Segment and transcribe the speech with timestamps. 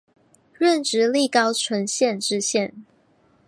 [0.55, 2.73] 任直隶高淳县知县。